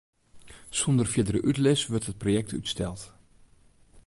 Sûnder 0.77 1.07
fierdere 1.13 1.39
útlis 1.49 1.81
wurdt 1.89 2.09
it 2.11 2.21
projekt 2.21 2.55
útsteld. 2.57 3.01